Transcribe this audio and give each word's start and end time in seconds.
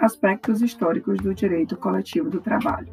Aspectos 0.00 0.62
históricos 0.62 1.18
do 1.18 1.34
direito 1.34 1.76
coletivo 1.76 2.30
do 2.30 2.40
trabalho. 2.40 2.88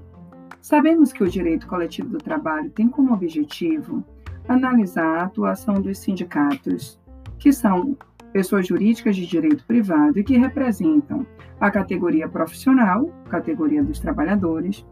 Sabemos 0.59 1.13
que 1.13 1.23
o 1.23 1.29
direito 1.29 1.65
coletivo 1.65 2.09
do 2.09 2.17
trabalho 2.17 2.69
tem 2.71 2.89
como 2.89 3.13
objetivo 3.13 4.03
analisar 4.45 5.19
a 5.19 5.23
atuação 5.23 5.75
dos 5.75 5.99
sindicatos, 5.99 6.99
que 7.39 7.53
são 7.53 7.97
pessoas 8.33 8.67
jurídicas 8.67 9.15
de 9.15 9.25
direito 9.25 9.65
privado 9.65 10.19
e 10.19 10.23
que 10.23 10.37
representam 10.37 11.25
a 11.61 11.71
categoria 11.71 12.27
profissional, 12.27 13.09
categoria 13.29 13.81
dos 13.81 13.99
trabalhadores, 13.99 14.85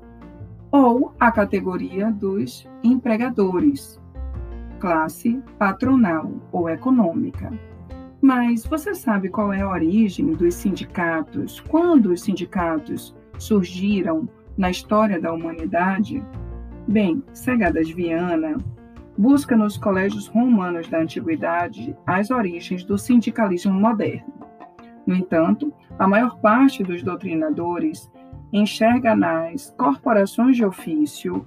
ou 0.72 1.14
a 1.20 1.30
categoria 1.34 2.10
dos 2.10 2.66
empregadores, 2.82 4.02
classe 4.80 5.44
patronal 5.60 6.32
ou 6.50 6.70
econômica. 6.70 7.52
Mas 8.26 8.66
você 8.66 8.96
sabe 8.96 9.30
qual 9.30 9.54
é 9.54 9.62
a 9.62 9.70
origem 9.70 10.34
dos 10.34 10.56
sindicatos? 10.56 11.60
Quando 11.60 12.08
os 12.08 12.22
sindicatos 12.22 13.16
surgiram 13.38 14.28
na 14.58 14.72
história 14.72 15.22
da 15.22 15.32
humanidade? 15.32 16.26
Bem, 16.88 17.24
Segadas 17.34 17.88
Viana 17.88 18.58
busca 19.16 19.56
nos 19.56 19.78
colégios 19.78 20.26
romanos 20.26 20.88
da 20.88 21.02
antiguidade 21.02 21.96
as 22.04 22.32
origens 22.32 22.84
do 22.84 22.98
sindicalismo 22.98 23.72
moderno. 23.72 24.34
No 25.06 25.14
entanto, 25.14 25.72
a 26.00 26.08
maior 26.08 26.40
parte 26.40 26.84
dos 26.84 27.04
doutrinadores 27.04 28.12
enxerga 28.52 29.16
nas 29.16 29.70
corporações 29.78 30.56
de 30.56 30.66
ofício 30.66 31.46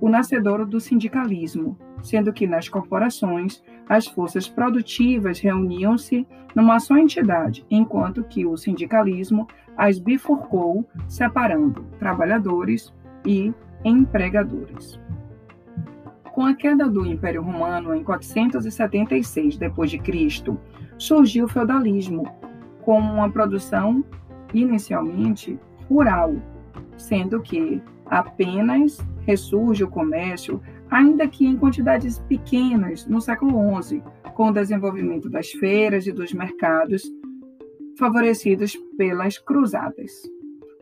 o 0.00 0.08
nascedouro 0.08 0.64
do 0.64 0.78
sindicalismo, 0.78 1.76
sendo 2.00 2.32
que 2.32 2.46
nas 2.46 2.68
corporações 2.68 3.60
as 3.90 4.06
forças 4.06 4.48
produtivas 4.48 5.40
reuniam-se 5.40 6.24
numa 6.54 6.78
só 6.78 6.96
entidade, 6.96 7.66
enquanto 7.68 8.22
que 8.22 8.46
o 8.46 8.56
sindicalismo 8.56 9.48
as 9.76 9.98
bifurcou, 9.98 10.88
separando 11.08 11.82
trabalhadores 11.98 12.94
e 13.26 13.52
empregadores. 13.84 15.00
Com 16.32 16.46
a 16.46 16.54
queda 16.54 16.88
do 16.88 17.04
Império 17.04 17.42
Romano 17.42 17.92
em 17.92 18.04
476 18.04 19.56
d.C., 19.56 20.56
surgiu 20.96 21.46
o 21.46 21.48
feudalismo, 21.48 22.30
com 22.82 23.00
uma 23.00 23.28
produção 23.28 24.04
inicialmente 24.54 25.58
rural, 25.88 26.36
sendo 26.96 27.40
que 27.40 27.82
apenas 28.06 29.04
ressurge 29.26 29.82
o 29.82 29.88
comércio 29.88 30.62
ainda 30.90 31.28
que 31.28 31.46
em 31.46 31.56
quantidades 31.56 32.18
pequenas, 32.20 33.06
no 33.06 33.20
século 33.20 33.82
XI, 33.82 34.02
com 34.34 34.48
o 34.48 34.52
desenvolvimento 34.52 35.30
das 35.30 35.50
feiras 35.52 36.06
e 36.06 36.12
dos 36.12 36.32
mercados, 36.32 37.02
favorecidos 37.98 38.76
pelas 38.96 39.38
cruzadas. 39.38 40.10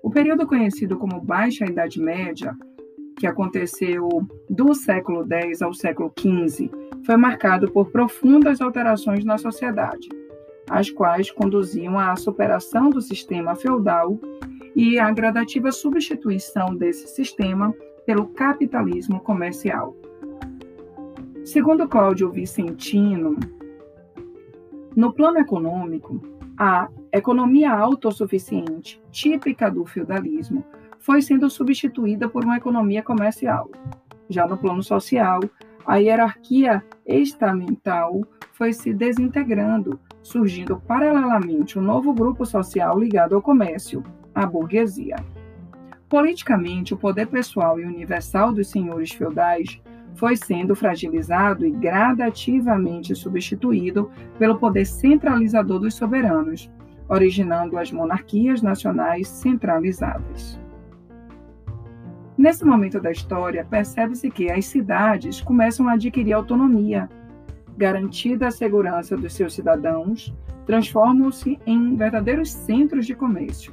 O 0.02 0.10
período 0.10 0.46
conhecido 0.46 0.96
como 0.96 1.20
Baixa 1.20 1.66
Idade 1.66 2.00
Média, 2.00 2.56
que 3.18 3.26
aconteceu 3.26 4.08
do 4.48 4.72
século 4.74 5.26
X 5.28 5.60
ao 5.60 5.74
século 5.74 6.12
XV, 6.16 6.70
foi 7.04 7.16
marcado 7.16 7.70
por 7.70 7.90
profundas 7.90 8.60
alterações 8.60 9.24
na 9.24 9.36
sociedade, 9.36 10.08
as 10.70 10.90
quais 10.90 11.30
conduziam 11.30 11.98
à 11.98 12.14
superação 12.14 12.90
do 12.90 13.00
sistema 13.00 13.56
feudal 13.56 14.18
e 14.76 14.98
à 14.98 15.10
gradativa 15.10 15.72
substituição 15.72 16.76
desse 16.76 17.08
sistema 17.08 17.74
pelo 18.08 18.26
capitalismo 18.28 19.20
comercial. 19.20 19.94
Segundo 21.44 21.86
Cláudio 21.86 22.30
Vicentino, 22.30 23.36
no 24.96 25.12
plano 25.12 25.36
econômico, 25.36 26.18
a 26.56 26.88
economia 27.12 27.70
autossuficiente, 27.70 28.98
típica 29.10 29.70
do 29.70 29.84
feudalismo, 29.84 30.64
foi 30.98 31.20
sendo 31.20 31.50
substituída 31.50 32.30
por 32.30 32.46
uma 32.46 32.56
economia 32.56 33.02
comercial. 33.02 33.70
Já 34.30 34.46
no 34.46 34.56
plano 34.56 34.82
social, 34.82 35.40
a 35.86 35.96
hierarquia 35.96 36.82
estamental 37.04 38.24
foi 38.54 38.72
se 38.72 38.94
desintegrando, 38.94 40.00
surgindo 40.22 40.80
paralelamente 40.80 41.78
um 41.78 41.82
novo 41.82 42.14
grupo 42.14 42.46
social 42.46 42.98
ligado 42.98 43.34
ao 43.34 43.42
comércio, 43.42 44.02
a 44.34 44.46
burguesia. 44.46 45.16
Politicamente, 46.08 46.94
o 46.94 46.96
poder 46.96 47.26
pessoal 47.26 47.78
e 47.78 47.84
universal 47.84 48.52
dos 48.52 48.68
senhores 48.68 49.12
feudais 49.12 49.80
foi 50.14 50.36
sendo 50.36 50.74
fragilizado 50.74 51.66
e 51.66 51.70
gradativamente 51.70 53.14
substituído 53.14 54.10
pelo 54.38 54.58
poder 54.58 54.86
centralizador 54.86 55.78
dos 55.78 55.94
soberanos, 55.94 56.70
originando 57.08 57.78
as 57.78 57.92
monarquias 57.92 58.62
nacionais 58.62 59.28
centralizadas. 59.28 60.58
Nesse 62.36 62.64
momento 62.64 63.00
da 63.00 63.10
história, 63.10 63.66
percebe-se 63.68 64.30
que 64.30 64.50
as 64.50 64.64
cidades 64.64 65.40
começam 65.42 65.88
a 65.88 65.92
adquirir 65.92 66.32
autonomia, 66.32 67.08
garantida 67.76 68.48
a 68.48 68.50
segurança 68.50 69.16
dos 69.16 69.34
seus 69.34 69.54
cidadãos, 69.54 70.34
transformam-se 70.64 71.58
em 71.66 71.96
verdadeiros 71.96 72.50
centros 72.50 73.06
de 73.06 73.14
comércio. 73.14 73.72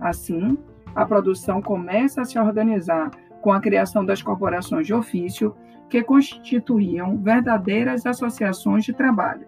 Assim, 0.00 0.56
a 0.98 1.06
produção 1.06 1.62
começa 1.62 2.22
a 2.22 2.24
se 2.24 2.36
organizar 2.36 3.12
com 3.40 3.52
a 3.52 3.60
criação 3.60 4.04
das 4.04 4.20
corporações 4.20 4.84
de 4.84 4.92
ofício, 4.92 5.54
que 5.88 6.02
constituíam 6.02 7.16
verdadeiras 7.16 8.04
associações 8.04 8.84
de 8.84 8.92
trabalho. 8.92 9.46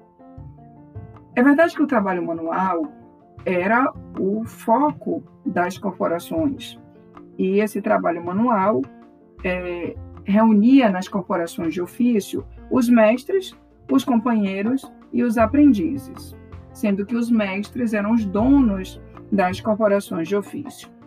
É 1.34 1.42
verdade 1.42 1.74
que 1.74 1.82
o 1.82 1.88
trabalho 1.88 2.24
manual 2.24 2.84
era 3.44 3.92
o 4.16 4.44
foco 4.44 5.24
das 5.44 5.76
corporações, 5.76 6.78
e 7.36 7.58
esse 7.58 7.82
trabalho 7.82 8.24
manual 8.24 8.82
é, 9.42 9.96
reunia 10.24 10.88
nas 10.88 11.08
corporações 11.08 11.74
de 11.74 11.82
ofício 11.82 12.46
os 12.70 12.88
mestres, 12.88 13.58
os 13.90 14.04
companheiros 14.04 14.88
e 15.12 15.24
os 15.24 15.36
aprendizes, 15.36 16.36
sendo 16.72 17.04
que 17.04 17.16
os 17.16 17.28
mestres 17.28 17.92
eram 17.92 18.12
os 18.12 18.24
donos 18.24 19.02
das 19.32 19.60
corporações 19.60 20.28
de 20.28 20.36
ofício 20.36 20.99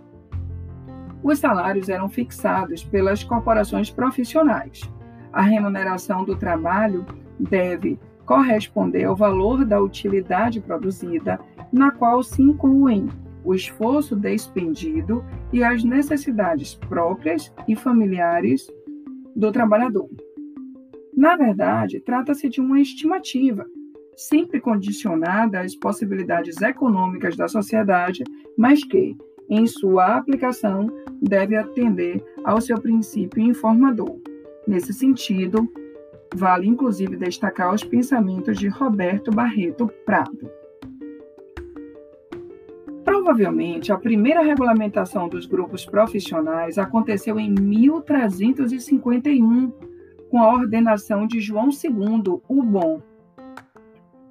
os 1.24 1.40
salários 1.40 1.88
eram 1.90 2.10
fixados 2.10 2.84
pelas 2.84 3.24
corporações 3.24 3.90
profissionais. 3.90 4.82
A 5.32 5.42
remuneração 5.42 6.26
do 6.26 6.36
trabalho 6.36 7.06
deve 7.40 7.98
corresponder 8.26 9.06
ao 9.06 9.16
valor 9.16 9.66
da 9.66 9.82
utilidade 9.82 10.62
produzida, 10.62 11.40
na 11.72 11.92
qual 11.92 12.22
se 12.22 12.42
incluem 12.42 13.08
o 13.44 13.54
esforço 13.54 14.16
despendido 14.16 15.24
e 15.52 15.64
as 15.64 15.84
necessidades 15.84 16.76
próprias 16.76 17.54
e 17.68 17.76
familiares 17.76 18.68
do 19.36 19.52
trabalhador. 19.52 20.10
Na 21.16 21.36
verdade, 21.36 22.00
trata-se 22.00 22.50
de 22.50 22.62
uma 22.62 22.80
estimativa, 22.80 23.66
sempre 24.16 24.60
condicionada 24.62 25.60
às 25.60 25.76
possibilidades 25.76 26.62
econômicas 26.62 27.36
da 27.36 27.48
sociedade, 27.48 28.24
mas 28.58 28.84
que, 28.84 29.16
em 29.50 29.66
sua 29.68 30.18
aplicação, 30.18 30.88
deve 31.22 31.56
atender 31.56 32.24
ao 32.44 32.60
seu 32.62 32.80
princípio 32.80 33.42
informador. 33.42 34.20
Nesse 34.68 34.94
sentido, 34.94 35.72
vale 36.34 36.68
inclusive 36.68 37.16
destacar 37.16 37.74
os 37.74 37.84
pensamentos 37.84 38.58
de 38.58 38.68
Roberto 38.68 39.32
Barreto 39.32 39.88
Prado. 40.06 40.50
Provavelmente, 43.04 43.92
a 43.92 43.98
primeira 43.98 44.42
regulamentação 44.42 45.30
dos 45.30 45.46
grupos 45.46 45.86
profissionais 45.86 46.78
aconteceu 46.78 47.40
em 47.40 47.52
1351, 47.52 49.72
com 50.30 50.40
a 50.40 50.54
ordenação 50.54 51.26
de 51.28 51.40
João 51.40 51.70
II, 51.70 52.42
o 52.48 52.64
Bom. 52.64 53.02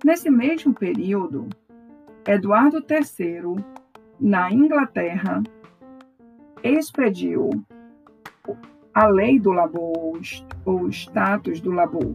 Nesse 0.05 0.29
mesmo 0.31 0.75
período, 0.75 1.49
Eduardo 2.27 2.79
III 2.79 3.65
na 4.23 4.53
Inglaterra, 4.53 5.43
expediu 6.63 7.51
a 8.95 9.07
lei 9.07 9.41
do 9.41 9.51
labor, 9.51 10.21
o 10.65 10.89
status 10.91 11.61
do 11.61 11.73
labor. 11.73 12.15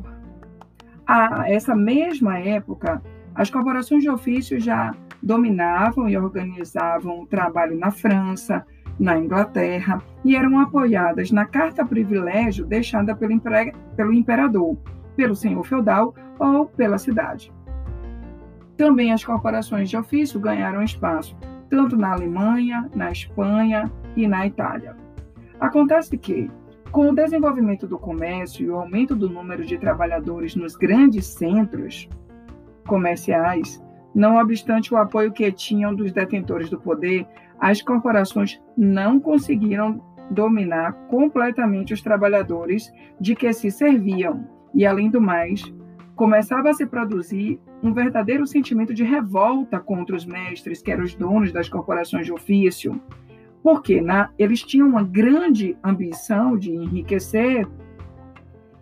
A 1.05 1.51
essa 1.51 1.75
mesma 1.75 2.39
época, 2.39 3.01
as 3.35 3.49
corporações 3.49 4.03
de 4.03 4.09
ofício 4.09 4.57
já 4.57 4.95
dominavam 5.21 6.07
e 6.07 6.17
organizavam 6.17 7.23
o 7.23 7.27
trabalho 7.27 7.77
na 7.77 7.91
França, 7.91 8.65
na 8.97 9.17
Inglaterra 9.17 10.01
e 10.23 10.33
eram 10.33 10.59
apoiadas 10.59 11.29
na 11.29 11.45
carta 11.45 11.85
privilégio 11.85 12.65
deixada 12.65 13.15
pelo, 13.15 13.37
pelo 13.97 14.13
imperador, 14.13 14.77
pelo 15.15 15.35
senhor 15.35 15.63
feudal 15.65 16.15
ou 16.39 16.67
pela 16.67 16.97
cidade. 16.97 17.51
Também 18.77 19.11
as 19.11 19.25
corporações 19.25 19.89
de 19.89 19.97
ofício 19.97 20.39
ganharam 20.39 20.81
espaço 20.81 21.35
tanto 21.69 21.95
na 21.95 22.13
Alemanha, 22.13 22.89
na 22.95 23.11
Espanha 23.11 23.91
e 24.15 24.27
na 24.27 24.47
Itália. 24.47 24.95
Acontece 25.59 26.17
que, 26.17 26.49
com 26.91 27.09
o 27.09 27.15
desenvolvimento 27.15 27.87
do 27.87 27.97
comércio 27.97 28.65
e 28.65 28.69
o 28.69 28.75
aumento 28.75 29.15
do 29.15 29.29
número 29.29 29.65
de 29.65 29.77
trabalhadores 29.77 30.55
nos 30.55 30.75
grandes 30.75 31.25
centros 31.25 32.07
comerciais, 32.85 33.83
não 34.13 34.37
obstante 34.37 34.93
o 34.93 34.97
apoio 34.97 35.31
que 35.31 35.51
tinham 35.51 35.93
dos 35.93 36.11
detentores 36.11 36.69
do 36.69 36.79
poder, 36.79 37.27
as 37.59 37.81
corporações 37.81 38.59
não 38.75 39.19
conseguiram 39.19 40.01
dominar 40.29 40.93
completamente 41.07 41.93
os 41.93 42.01
trabalhadores 42.01 42.91
de 43.19 43.35
que 43.35 43.51
se 43.53 43.71
serviam, 43.71 44.47
e 44.73 44.85
além 44.85 45.09
do 45.09 45.21
mais, 45.21 45.61
começava 46.15 46.69
a 46.69 46.73
se 46.73 46.85
produzir 46.85 47.59
um 47.81 47.93
verdadeiro 47.93 48.45
sentimento 48.47 48.93
de 48.93 49.03
revolta 49.03 49.79
contra 49.79 50.15
os 50.15 50.25
mestres, 50.25 50.81
que 50.81 50.91
eram 50.91 51.03
os 51.03 51.13
donos 51.13 51.51
das 51.51 51.69
corporações 51.69 52.25
de 52.25 52.33
ofício, 52.33 52.99
porque 53.61 54.01
na, 54.01 54.29
eles 54.37 54.63
tinham 54.63 54.87
uma 54.87 55.03
grande 55.03 55.77
ambição 55.83 56.57
de 56.57 56.71
enriquecer 56.71 57.67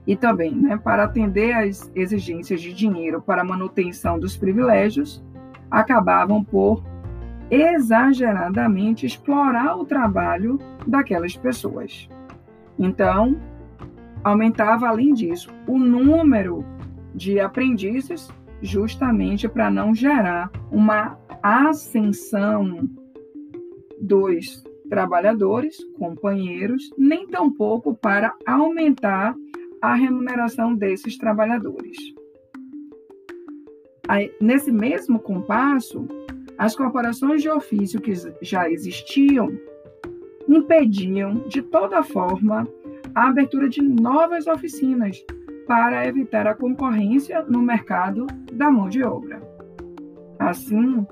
e 0.08 0.16
também 0.16 0.56
né, 0.56 0.78
para 0.78 1.04
atender 1.04 1.54
às 1.54 1.92
exigências 1.96 2.62
de 2.62 2.74
dinheiro 2.74 3.22
para 3.22 3.42
a 3.42 3.46
manutenção 3.46 4.20
dos 4.20 4.38
privilégios, 4.38 5.24
acabavam 5.70 6.44
por 6.44 6.84
exageradamente 7.50 9.06
explorar 9.06 9.76
o 9.78 9.86
trabalho 9.86 10.60
daquelas 10.86 11.36
pessoas. 11.36 12.10
Então, 12.78 13.40
aumentava, 14.24 14.88
além 14.88 15.14
disso, 15.14 15.54
o 15.68 15.78
número 15.78 16.66
de 17.14 17.40
aprendizes, 17.40 18.30
justamente 18.66 19.48
para 19.48 19.70
não 19.70 19.94
gerar 19.94 20.52
uma 20.72 21.18
ascensão 21.42 22.90
dos 24.02 24.64
trabalhadores, 24.90 25.78
companheiros, 25.98 26.90
nem 26.98 27.28
tampouco 27.28 27.96
para 27.96 28.34
aumentar 28.46 29.36
a 29.82 29.94
remuneração 29.94 30.76
desses 30.76 31.18
trabalhadores. 31.18 31.98
Aí, 34.08 34.32
nesse 34.40 34.72
mesmo 34.72 35.20
compasso, 35.20 36.08
as 36.58 36.76
corporações 36.76 37.42
de 37.42 37.50
ofício 37.50 38.00
que 38.00 38.14
já 38.42 38.70
existiam 38.70 39.52
impediam, 40.48 41.44
de 41.48 41.62
toda 41.62 42.04
forma, 42.04 42.68
a 43.14 43.30
abertura 43.30 43.68
de 43.68 43.82
novas 43.82 44.46
oficinas 44.46 45.24
para 45.66 46.08
evitar 46.08 46.46
a 46.46 46.54
concorrência 46.54 47.44
no 47.44 47.62
mercado 47.62 48.28
da 48.56 48.72
mão 48.72 48.90
de 48.90 49.04
obra. 49.04 49.42
Assim, 50.40 51.06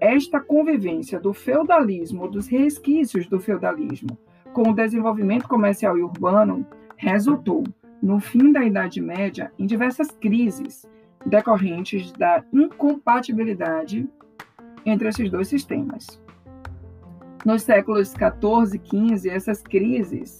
esta 0.00 0.40
convivência 0.40 1.18
do 1.18 1.32
feudalismo, 1.32 2.28
dos 2.28 2.46
resquícios 2.48 3.26
do 3.26 3.40
feudalismo, 3.40 4.18
com 4.52 4.70
o 4.70 4.74
desenvolvimento 4.74 5.48
comercial 5.48 5.96
e 5.96 6.02
urbano, 6.02 6.66
resultou, 6.96 7.64
no 8.02 8.20
fim 8.20 8.52
da 8.52 8.64
Idade 8.64 9.00
Média, 9.00 9.52
em 9.58 9.66
diversas 9.66 10.10
crises 10.10 10.88
decorrentes 11.24 12.12
da 12.12 12.44
incompatibilidade 12.52 14.08
entre 14.84 15.08
esses 15.08 15.30
dois 15.30 15.48
sistemas. 15.48 16.22
Nos 17.44 17.62
séculos 17.62 18.12
14 18.12 18.76
e 18.76 18.78
15, 18.78 19.28
essas 19.28 19.62
crises 19.62 20.38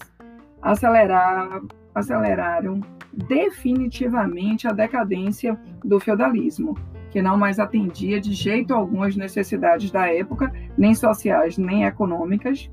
aceleraram, 0.61 1.67
aceleraram 1.93 2.81
definitivamente 3.17 4.67
a 4.67 4.71
decadência 4.71 5.59
do 5.83 5.99
feudalismo, 5.99 6.77
que 7.09 7.21
não 7.21 7.37
mais 7.37 7.59
atendia 7.59 8.21
de 8.21 8.31
jeito 8.33 8.73
algum 8.73 9.01
as 9.01 9.15
necessidades 9.15 9.89
da 9.89 10.07
época, 10.13 10.53
nem 10.77 10.93
sociais 10.93 11.57
nem 11.57 11.83
econômicas, 11.85 12.69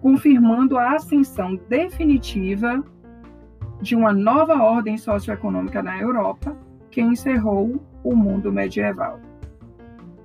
confirmando 0.00 0.78
a 0.78 0.94
ascensão 0.94 1.60
definitiva 1.68 2.82
de 3.80 3.94
uma 3.94 4.12
nova 4.12 4.54
ordem 4.62 4.96
socioeconômica 4.96 5.82
na 5.82 6.00
Europa, 6.00 6.56
que 6.90 7.00
encerrou 7.00 7.84
o 8.02 8.16
mundo 8.16 8.52
medieval. 8.52 9.20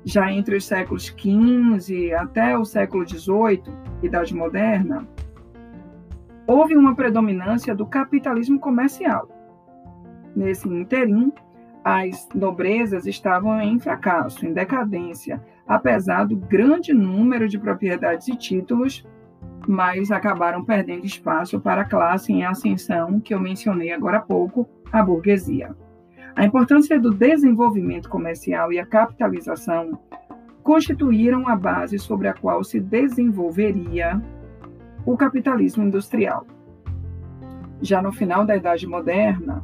Já 0.05 0.31
entre 0.31 0.55
os 0.55 0.65
séculos 0.65 1.05
XV 1.05 2.13
até 2.13 2.57
o 2.57 2.63
século 2.63 3.05
XVIII, 3.05 3.63
Idade 4.01 4.33
Moderna, 4.33 5.07
houve 6.47 6.75
uma 6.75 6.95
predominância 6.95 7.75
do 7.75 7.85
capitalismo 7.85 8.57
comercial. 8.59 9.29
Nesse 10.33 10.67
interim, 10.69 11.33
as 11.83 12.27
nobrezas 12.33 13.05
estavam 13.05 13.61
em 13.61 13.79
fracasso, 13.79 14.45
em 14.45 14.53
decadência, 14.53 15.43
apesar 15.67 16.25
do 16.25 16.37
grande 16.37 16.93
número 16.93 17.47
de 17.47 17.59
propriedades 17.59 18.27
e 18.27 18.35
títulos, 18.35 19.05
mas 19.67 20.11
acabaram 20.11 20.63
perdendo 20.63 21.05
espaço 21.05 21.59
para 21.59 21.81
a 21.81 21.85
classe 21.85 22.31
em 22.31 22.45
ascensão 22.45 23.19
que 23.19 23.33
eu 23.33 23.39
mencionei 23.39 23.91
agora 23.91 24.17
há 24.17 24.21
pouco, 24.21 24.67
a 24.91 25.03
burguesia. 25.03 25.75
A 26.35 26.45
importância 26.45 26.99
do 26.99 27.11
desenvolvimento 27.11 28.07
comercial 28.07 28.71
e 28.71 28.79
a 28.79 28.85
capitalização 28.85 29.99
constituíram 30.63 31.47
a 31.47 31.55
base 31.55 31.97
sobre 31.97 32.27
a 32.27 32.33
qual 32.33 32.63
se 32.63 32.79
desenvolveria 32.79 34.21
o 35.07 35.15
capitalismo 35.15 35.85
industrial. 35.85 36.45
Já 37.81 38.01
no 38.01 38.11
final 38.11 38.45
da 38.45 38.57
Idade 38.57 38.85
Moderna, 38.85 39.63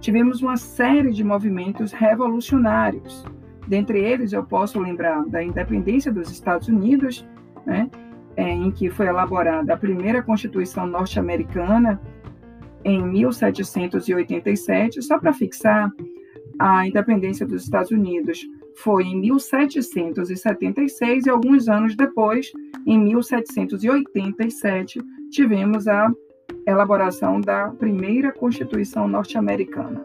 tivemos 0.00 0.40
uma 0.42 0.56
série 0.56 1.10
de 1.10 1.24
movimentos 1.24 1.90
revolucionários. 1.90 3.24
Dentre 3.66 3.98
eles, 3.98 4.32
eu 4.32 4.44
posso 4.44 4.78
lembrar 4.78 5.26
da 5.26 5.42
independência 5.42 6.12
dos 6.12 6.30
Estados 6.30 6.68
Unidos, 6.68 7.28
né, 7.66 7.90
em 8.36 8.70
que 8.70 8.88
foi 8.88 9.06
elaborada 9.06 9.74
a 9.74 9.76
primeira 9.76 10.22
Constituição 10.22 10.86
norte-americana 10.86 12.00
em 12.84 13.04
1787, 13.04 15.02
só 15.02 15.18
para 15.18 15.32
fixar, 15.32 15.90
a 16.60 16.86
independência 16.86 17.44
dos 17.44 17.64
Estados 17.64 17.90
Unidos 17.90 18.46
foi 18.82 19.04
em 19.04 19.20
1776 19.20 21.26
e 21.26 21.30
alguns 21.30 21.68
anos 21.68 21.94
depois, 21.94 22.50
em 22.86 22.98
1787, 22.98 24.98
tivemos 25.30 25.86
a 25.86 26.10
elaboração 26.66 27.40
da 27.40 27.68
primeira 27.68 28.32
Constituição 28.32 29.06
norte-americana. 29.06 30.02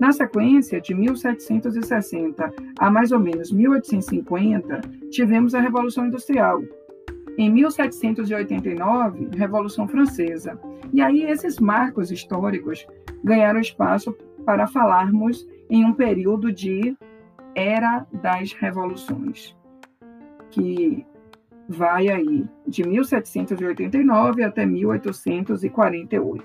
Na 0.00 0.12
sequência, 0.12 0.80
de 0.80 0.94
1760 0.94 2.52
a 2.78 2.90
mais 2.90 3.12
ou 3.12 3.18
menos 3.18 3.50
1850, 3.50 4.80
tivemos 5.10 5.54
a 5.54 5.60
Revolução 5.60 6.06
Industrial, 6.06 6.62
em 7.36 7.50
1789, 7.50 9.30
Revolução 9.36 9.88
Francesa. 9.88 10.56
E 10.92 11.00
aí 11.00 11.24
esses 11.24 11.58
marcos 11.58 12.12
históricos 12.12 12.86
ganharam 13.24 13.58
espaço 13.60 14.16
para 14.44 14.68
falarmos 14.68 15.44
em 15.68 15.84
um 15.84 15.92
período 15.92 16.52
de 16.52 16.96
Era 17.54 18.06
das 18.12 18.52
Revoluções, 18.52 19.56
que 20.50 21.06
vai 21.68 22.08
aí 22.08 22.46
de 22.66 22.82
1789 22.86 24.42
até 24.42 24.66
1848. 24.66 26.44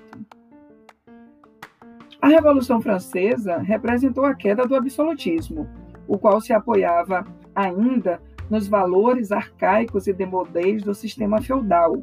A 2.22 2.28
Revolução 2.28 2.82
Francesa 2.82 3.58
representou 3.58 4.26
a 4.26 4.36
queda 4.36 4.68
do 4.68 4.76
absolutismo, 4.76 5.68
o 6.08 6.18
qual 6.18 6.42
se 6.42 6.52
apoiava 6.54 7.26
ainda 7.56 8.22
nos 8.50 8.68
valores 8.68 9.32
arcaicos 9.32 10.08
e 10.08 10.14
demodês 10.14 10.84
do 10.84 10.94
sistema 10.94 11.42
feudal, 11.42 11.96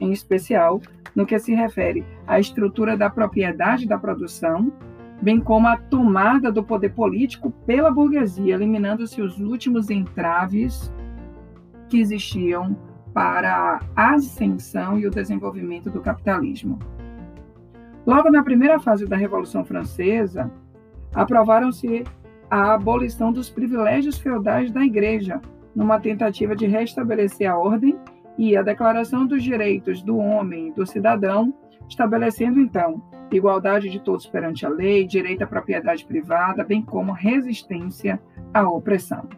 em 0.00 0.10
especial 0.10 0.80
no 1.14 1.26
que 1.26 1.38
se 1.38 1.54
refere 1.54 2.04
à 2.26 2.40
estrutura 2.40 2.96
da 2.96 3.10
propriedade 3.10 3.86
da 3.86 3.98
produção, 3.98 4.72
bem 5.22 5.40
como 5.40 5.68
a 5.68 5.76
tomada 5.76 6.50
do 6.50 6.64
poder 6.64 6.90
político 6.90 7.52
pela 7.64 7.92
burguesia, 7.92 8.54
eliminando-se 8.54 9.22
os 9.22 9.38
últimos 9.38 9.88
entraves 9.88 10.92
que 11.88 12.00
existiam 12.00 12.76
para 13.14 13.80
a 13.94 14.14
ascensão 14.14 14.98
e 14.98 15.06
o 15.06 15.10
desenvolvimento 15.10 15.88
do 15.88 16.00
capitalismo. 16.00 16.78
Logo 18.04 18.30
na 18.30 18.42
primeira 18.42 18.80
fase 18.80 19.06
da 19.06 19.16
Revolução 19.16 19.64
Francesa, 19.64 20.50
aprovaram-se 21.14 22.02
a 22.50 22.74
abolição 22.74 23.32
dos 23.32 23.48
privilégios 23.48 24.18
feudais 24.18 24.72
da 24.72 24.84
Igreja, 24.84 25.40
numa 25.74 26.00
tentativa 26.00 26.56
de 26.56 26.66
restabelecer 26.66 27.48
a 27.48 27.56
ordem 27.56 27.96
e 28.36 28.56
a 28.56 28.62
Declaração 28.62 29.24
dos 29.24 29.42
Direitos 29.42 30.02
do 30.02 30.16
Homem 30.16 30.68
e 30.68 30.72
do 30.72 30.84
Cidadão, 30.84 31.54
estabelecendo 31.88 32.60
então 32.60 33.02
igualdade 33.36 33.88
de 33.88 34.00
todos 34.00 34.26
perante 34.26 34.64
a 34.66 34.68
lei, 34.68 35.06
direito 35.06 35.42
à 35.42 35.46
propriedade 35.46 36.04
privada, 36.04 36.64
bem 36.64 36.82
como 36.82 37.12
resistência 37.12 38.20
à 38.52 38.68
opressão. 38.68 39.28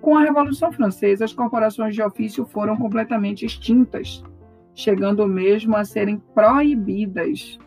Com 0.00 0.16
a 0.16 0.22
Revolução 0.22 0.70
Francesa, 0.72 1.24
as 1.24 1.32
corporações 1.32 1.94
de 1.94 2.02
ofício 2.02 2.46
foram 2.46 2.76
completamente 2.76 3.44
extintas, 3.44 4.22
chegando 4.74 5.26
mesmo 5.26 5.76
a 5.76 5.84
serem 5.84 6.18
proibidas, 6.34 7.58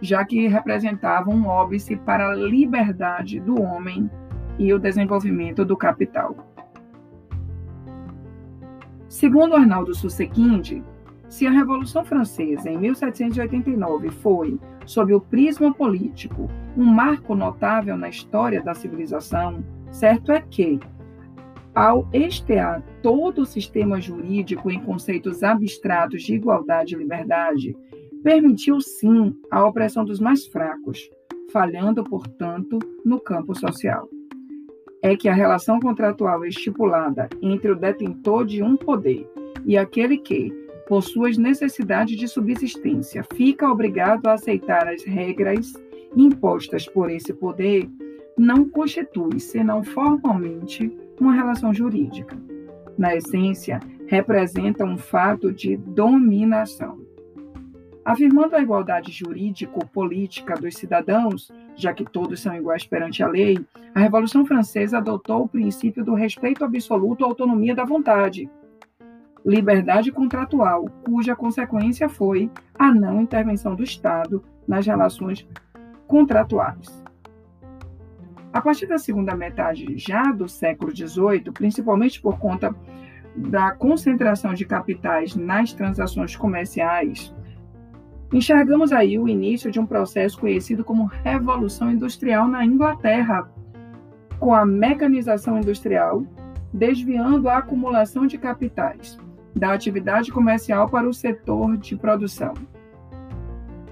já 0.00 0.24
que 0.24 0.46
representavam 0.46 1.34
um 1.34 1.46
óbice 1.46 1.96
para 1.96 2.30
a 2.30 2.34
liberdade 2.34 3.40
do 3.40 3.60
homem 3.60 4.10
e 4.58 4.72
o 4.72 4.78
desenvolvimento 4.78 5.64
do 5.64 5.76
capital. 5.76 6.36
Segundo 9.08 9.54
Arnaldo 9.54 9.94
Sussequinde, 9.94 10.82
se 11.28 11.46
a 11.46 11.50
Revolução 11.50 12.04
Francesa 12.04 12.70
em 12.70 12.78
1789 12.78 14.10
foi, 14.10 14.58
sob 14.86 15.14
o 15.14 15.20
prisma 15.20 15.72
político, 15.72 16.48
um 16.76 16.84
marco 16.84 17.34
notável 17.34 17.96
na 17.96 18.08
história 18.08 18.62
da 18.62 18.74
civilização, 18.74 19.64
certo 19.90 20.32
é 20.32 20.40
que 20.40 20.80
ao 21.74 22.06
estear 22.12 22.82
todo 23.02 23.42
o 23.42 23.46
sistema 23.46 24.00
jurídico 24.00 24.70
em 24.70 24.80
conceitos 24.80 25.42
abstratos 25.42 26.22
de 26.22 26.34
igualdade 26.34 26.94
e 26.94 26.98
liberdade, 26.98 27.76
permitiu 28.22 28.80
sim 28.80 29.34
a 29.50 29.66
opressão 29.66 30.04
dos 30.04 30.20
mais 30.20 30.46
fracos, 30.46 31.10
falhando, 31.50 32.04
portanto, 32.04 32.78
no 33.04 33.18
campo 33.18 33.54
social. 33.54 34.08
É 35.02 35.16
que 35.16 35.28
a 35.28 35.34
relação 35.34 35.80
contratual 35.80 36.44
estipulada 36.44 37.28
entre 37.40 37.72
o 37.72 37.76
detentor 37.76 38.44
de 38.44 38.62
um 38.62 38.76
poder 38.76 39.28
e 39.64 39.76
aquele 39.76 40.18
que, 40.18 40.52
por 40.92 41.02
suas 41.02 41.38
necessidades 41.38 42.18
de 42.18 42.28
subsistência, 42.28 43.24
fica 43.32 43.66
obrigado 43.66 44.26
a 44.26 44.34
aceitar 44.34 44.86
as 44.86 45.02
regras 45.04 45.72
impostas 46.14 46.86
por 46.86 47.10
esse 47.10 47.32
poder, 47.32 47.88
não 48.36 48.68
constitui, 48.68 49.40
senão 49.40 49.82
formalmente, 49.82 50.94
uma 51.18 51.32
relação 51.32 51.72
jurídica. 51.72 52.36
Na 52.98 53.16
essência, 53.16 53.80
representa 54.06 54.84
um 54.84 54.98
fato 54.98 55.50
de 55.50 55.78
dominação. 55.78 57.00
Afirmando 58.04 58.54
a 58.54 58.60
igualdade 58.60 59.10
jurídico-política 59.10 60.56
dos 60.56 60.74
cidadãos, 60.74 61.50
já 61.74 61.94
que 61.94 62.04
todos 62.04 62.40
são 62.40 62.54
iguais 62.54 62.84
perante 62.84 63.22
a 63.22 63.28
lei, 63.28 63.58
a 63.94 64.00
Revolução 64.00 64.44
Francesa 64.44 64.98
adotou 64.98 65.44
o 65.44 65.48
princípio 65.48 66.04
do 66.04 66.12
respeito 66.12 66.62
absoluto 66.62 67.24
à 67.24 67.28
autonomia 67.28 67.74
da 67.74 67.86
vontade, 67.86 68.46
liberdade 69.44 70.12
contratual, 70.12 70.86
cuja 71.04 71.34
consequência 71.34 72.08
foi 72.08 72.50
a 72.78 72.92
não 72.94 73.20
intervenção 73.20 73.74
do 73.74 73.82
Estado 73.82 74.42
nas 74.66 74.86
relações 74.86 75.46
contratuais. 76.06 77.02
A 78.52 78.60
partir 78.60 78.86
da 78.86 78.98
segunda 78.98 79.34
metade 79.34 79.96
já 79.96 80.30
do 80.30 80.48
século 80.48 80.94
XVIII, 80.94 81.50
principalmente 81.52 82.20
por 82.20 82.38
conta 82.38 82.74
da 83.34 83.72
concentração 83.72 84.52
de 84.52 84.64
capitais 84.64 85.34
nas 85.34 85.72
transações 85.72 86.36
comerciais, 86.36 87.34
enxergamos 88.32 88.92
aí 88.92 89.18
o 89.18 89.26
início 89.26 89.70
de 89.70 89.80
um 89.80 89.86
processo 89.86 90.38
conhecido 90.38 90.84
como 90.84 91.06
Revolução 91.06 91.90
Industrial 91.90 92.46
na 92.46 92.64
Inglaterra, 92.64 93.50
com 94.38 94.54
a 94.54 94.66
mecanização 94.66 95.58
industrial 95.58 96.24
desviando 96.72 97.48
a 97.48 97.58
acumulação 97.58 98.26
de 98.26 98.38
capitais 98.38 99.18
da 99.54 99.72
atividade 99.72 100.30
comercial 100.30 100.88
para 100.88 101.08
o 101.08 101.12
setor 101.12 101.76
de 101.76 101.96
produção. 101.96 102.54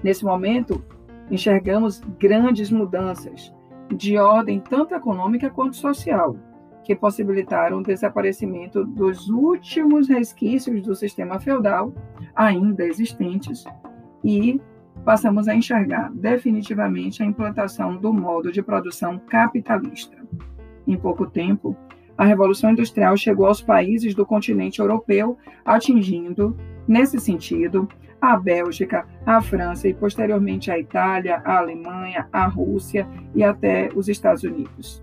Nesse 0.03 0.25
momento, 0.25 0.83
enxergamos 1.29 1.99
grandes 2.19 2.71
mudanças 2.71 3.53
de 3.95 4.17
ordem 4.17 4.59
tanto 4.59 4.95
econômica 4.95 5.49
quanto 5.49 5.75
social, 5.75 6.35
que 6.83 6.95
possibilitaram 6.95 7.79
o 7.79 7.83
desaparecimento 7.83 8.83
dos 8.83 9.29
últimos 9.29 10.09
resquícios 10.09 10.81
do 10.81 10.95
sistema 10.95 11.39
feudal 11.39 11.93
ainda 12.35 12.85
existentes 12.85 13.63
e 14.23 14.59
passamos 15.05 15.47
a 15.47 15.55
enxergar 15.55 16.11
definitivamente 16.13 17.21
a 17.21 17.25
implantação 17.25 17.97
do 17.97 18.13
modo 18.13 18.51
de 18.51 18.61
produção 18.61 19.19
capitalista. 19.19 20.17
Em 20.87 20.97
pouco 20.97 21.27
tempo, 21.27 21.75
a 22.17 22.25
Revolução 22.25 22.71
Industrial 22.71 23.15
chegou 23.17 23.45
aos 23.45 23.61
países 23.61 24.13
do 24.13 24.25
continente 24.25 24.79
europeu, 24.79 25.37
atingindo, 25.65 26.55
nesse 26.87 27.19
sentido, 27.19 27.87
a 28.21 28.37
Bélgica, 28.37 29.07
a 29.25 29.41
França 29.41 29.87
e 29.87 29.93
posteriormente 29.93 30.69
a 30.69 30.77
Itália, 30.77 31.41
a 31.43 31.57
Alemanha, 31.57 32.27
a 32.31 32.45
Rússia 32.45 33.07
e 33.33 33.43
até 33.43 33.89
os 33.95 34.07
Estados 34.07 34.43
Unidos. 34.43 35.01